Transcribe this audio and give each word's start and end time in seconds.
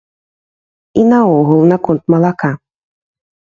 І 1.01 1.03
наогул, 1.09 1.61
наконт 1.73 2.03
малака. 2.15 2.53